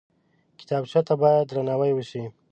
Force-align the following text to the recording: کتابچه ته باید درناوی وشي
کتابچه 0.59 0.99
ته 1.07 1.13
باید 1.21 1.47
درناوی 1.49 1.91
وشي 1.95 2.23